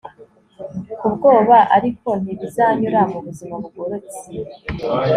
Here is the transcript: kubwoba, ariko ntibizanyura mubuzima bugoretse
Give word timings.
kubwoba, 0.99 1.57
ariko 1.77 2.09
ntibizanyura 2.21 2.99
mubuzima 3.11 3.53
bugoretse 3.63 4.29